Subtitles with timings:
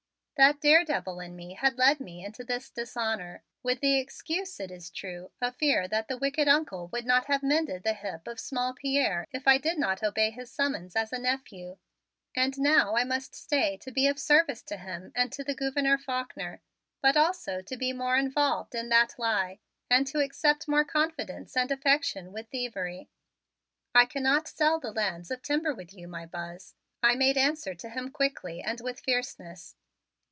[0.37, 4.89] That daredevil in me had led me into this dishonor, with the excuse, it is
[4.89, 8.73] true, of fear that the wicked Uncle would not have mended the hip of small
[8.73, 11.77] Pierre if I did not obey his summons as a nephew.
[12.35, 15.99] And now I must stay to be of service to him and to the Gouverneur
[15.99, 16.63] Faulkner
[17.03, 19.59] but also to be more involved in that lie
[19.91, 23.09] and to accept more confidence and affection with thievery.
[23.93, 26.73] "I cannot sell the lands of timber with you, my Buzz,"
[27.03, 29.75] I made answer to him quickly and with fierceness.